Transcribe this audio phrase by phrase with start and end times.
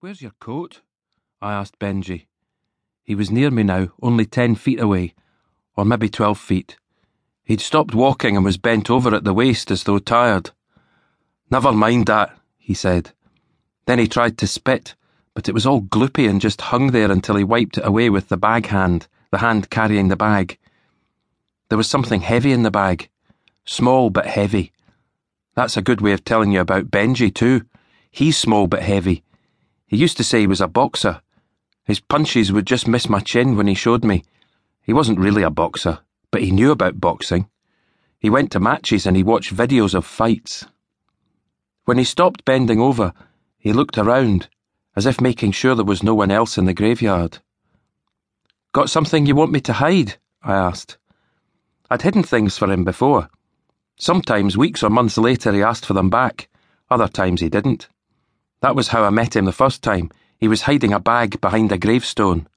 [0.00, 0.82] Where's your coat?
[1.42, 2.28] I asked Benjy.
[3.02, 5.12] He was near me now, only ten feet away,
[5.76, 6.76] or maybe twelve feet.
[7.42, 10.52] He'd stopped walking and was bent over at the waist as though tired.
[11.50, 13.10] Never mind that, he said.
[13.86, 14.94] Then he tried to spit,
[15.34, 18.28] but it was all gloopy and just hung there until he wiped it away with
[18.28, 20.58] the bag hand, the hand carrying the bag.
[21.70, 23.08] There was something heavy in the bag.
[23.64, 24.70] Small but heavy.
[25.56, 27.62] That's a good way of telling you about Benjy, too.
[28.12, 29.24] He's small but heavy.
[29.88, 31.22] He used to say he was a boxer.
[31.84, 34.22] His punches would just miss my chin when he showed me.
[34.82, 37.48] He wasn't really a boxer, but he knew about boxing.
[38.18, 40.66] He went to matches and he watched videos of fights.
[41.86, 43.14] When he stopped bending over,
[43.56, 44.50] he looked around,
[44.94, 47.38] as if making sure there was no one else in the graveyard.
[48.72, 50.16] Got something you want me to hide?
[50.42, 50.98] I asked.
[51.90, 53.30] I'd hidden things for him before.
[53.96, 56.50] Sometimes, weeks or months later, he asked for them back.
[56.90, 57.88] Other times, he didn't.
[58.60, 60.10] That was how I met him the first time.
[60.38, 62.48] He was hiding a bag behind a gravestone.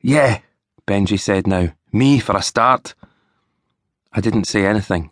[0.00, 0.40] Yeah,
[0.86, 1.68] Benjy said now.
[1.92, 2.94] Me for a start.
[4.12, 5.10] I didn't say anything.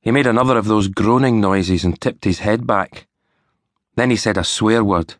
[0.00, 3.06] He made another of those groaning noises and tipped his head back.
[3.96, 5.14] Then he said a swear word,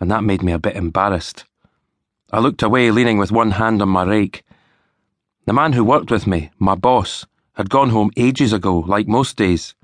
[0.00, 1.44] and that made me a bit embarrassed.
[2.30, 4.42] I looked away, leaning with one hand on my rake.
[5.44, 9.36] The man who worked with me, my boss, had gone home ages ago, like most
[9.36, 9.74] days.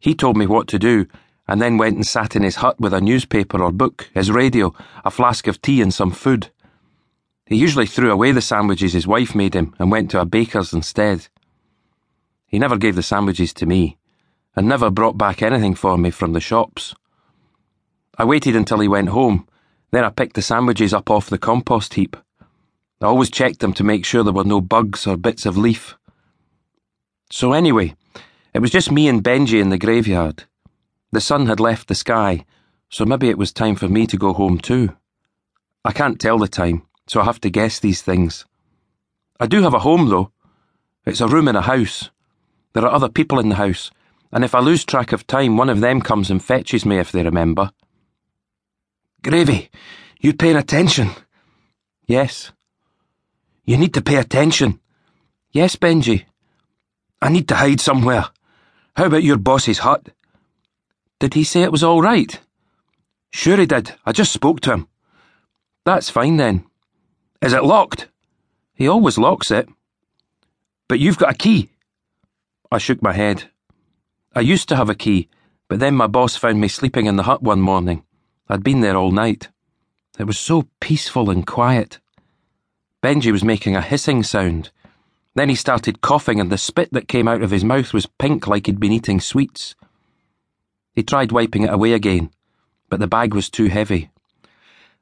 [0.00, 1.06] He told me what to do,
[1.48, 4.74] and then went and sat in his hut with a newspaper or book, his radio,
[5.04, 6.50] a flask of tea, and some food.
[7.46, 10.72] He usually threw away the sandwiches his wife made him and went to a baker's
[10.72, 11.28] instead.
[12.46, 13.96] He never gave the sandwiches to me,
[14.56, 16.94] and never brought back anything for me from the shops.
[18.18, 19.46] I waited until he went home,
[19.92, 22.16] then I picked the sandwiches up off the compost heap.
[23.00, 25.96] I always checked them to make sure there were no bugs or bits of leaf.
[27.30, 27.94] So, anyway,
[28.54, 30.44] it was just me and Benjy in the graveyard.
[31.12, 32.44] The sun had left the sky,
[32.88, 34.96] so maybe it was time for me to go home too.
[35.84, 38.44] I can't tell the time, so I have to guess these things.
[39.38, 40.32] I do have a home, though.
[41.04, 42.10] It's a room in a house.
[42.72, 43.90] There are other people in the house,
[44.32, 47.12] and if I lose track of time, one of them comes and fetches me if
[47.12, 47.70] they remember.
[49.22, 49.70] Gravy,
[50.20, 51.10] you paying attention?
[52.06, 52.52] Yes.
[53.64, 54.80] You need to pay attention.
[55.52, 56.24] Yes, Benjy.
[57.22, 58.26] I need to hide somewhere.
[58.96, 60.08] How about your boss's hut?
[61.18, 62.38] Did he say it was all right?
[63.30, 63.94] Sure he did.
[64.04, 64.88] I just spoke to him.
[65.84, 66.64] That's fine then.
[67.40, 68.08] Is it locked?
[68.74, 69.68] He always locks it.
[70.88, 71.70] But you've got a key.
[72.70, 73.44] I shook my head.
[74.34, 75.28] I used to have a key,
[75.68, 78.04] but then my boss found me sleeping in the hut one morning.
[78.48, 79.48] I'd been there all night.
[80.18, 81.98] It was so peaceful and quiet.
[83.02, 84.70] Benjy was making a hissing sound.
[85.34, 88.46] Then he started coughing, and the spit that came out of his mouth was pink
[88.46, 89.74] like he'd been eating sweets.
[90.96, 92.30] He tried wiping it away again,
[92.88, 94.10] but the bag was too heavy.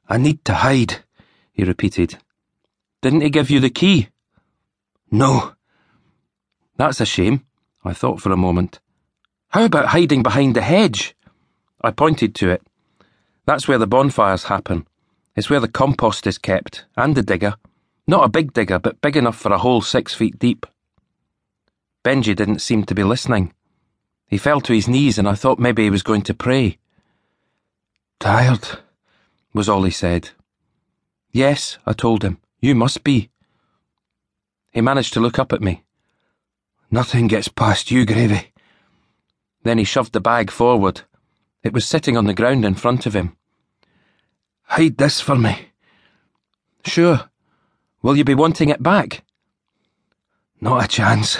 [0.09, 1.05] I need to hide,
[1.53, 2.19] he repeated.
[3.01, 4.09] Didn't he give you the key?
[5.13, 5.55] No.
[6.77, 7.47] That's a shame,
[7.85, 8.81] I thought for a moment.
[9.51, 11.15] How about hiding behind the hedge?
[11.81, 12.63] I pointed to it.
[13.47, 14.89] That's where the bonfires happen.
[15.37, 17.55] It's where the compost is kept, and the digger.
[18.09, 20.67] Not a big digger, but big enough for a hole six feet deep.
[22.03, 23.53] Benjy didn't seem to be listening.
[24.29, 26.79] He fell to his knees, and I thought maybe he was going to pray.
[28.19, 28.67] Tired,
[29.53, 30.31] was all he said.
[31.31, 32.39] Yes, I told him.
[32.61, 33.31] You must be.
[34.73, 35.85] He managed to look up at me.
[36.91, 38.53] Nothing gets past you, Gravy.
[39.63, 41.03] Then he shoved the bag forward.
[41.63, 43.37] It was sitting on the ground in front of him.
[44.65, 45.69] Hide this for me.
[46.85, 47.29] Sure.
[48.03, 49.25] Will you be wanting it back?
[50.61, 51.39] Not a chance.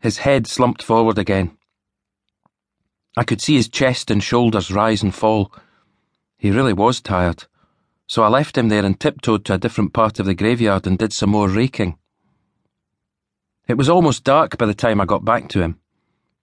[0.00, 1.56] His head slumped forward again.
[3.16, 5.52] I could see his chest and shoulders rise and fall.
[6.38, 7.44] He really was tired,
[8.06, 10.98] so I left him there and tiptoed to a different part of the graveyard and
[10.98, 11.98] did some more raking.
[13.68, 15.78] It was almost dark by the time I got back to him.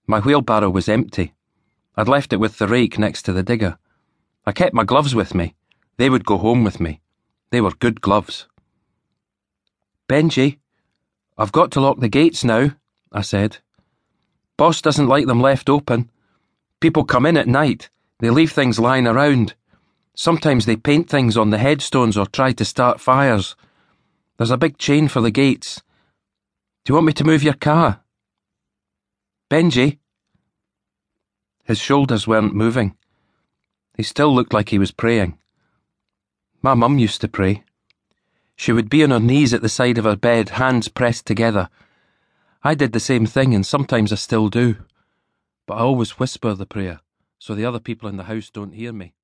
[0.06, 1.34] My wheelbarrow was empty.
[1.96, 3.78] I'd left it with the rake next to the digger.
[4.46, 5.54] I kept my gloves with me.
[5.96, 7.00] They would go home with me.
[7.50, 8.46] They were good gloves.
[10.08, 10.58] Benjy,
[11.36, 12.72] I've got to lock the gates now,
[13.12, 13.58] I said.
[14.56, 16.10] Boss doesn't like them left open.
[16.80, 17.90] People come in at night.
[18.20, 19.54] They leave things lying around.
[20.14, 23.54] Sometimes they paint things on the headstones or try to start fires.
[24.38, 25.82] There's a big chain for the gates.
[26.84, 28.00] Do you want me to move your car?
[29.50, 29.98] Benjy?
[31.64, 32.96] His shoulders weren't moving.
[33.94, 35.38] He still looked like he was praying.
[36.62, 37.64] My mum used to pray.
[38.56, 41.68] She would be on her knees at the side of her bed, hands pressed together.
[42.62, 44.76] I did the same thing, and sometimes I still do
[45.70, 46.98] but I always whisper the prayer
[47.38, 49.14] so the other people in the house don't hear me.